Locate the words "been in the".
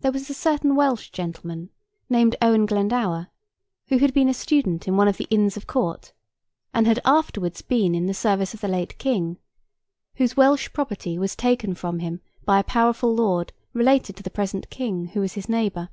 7.62-8.14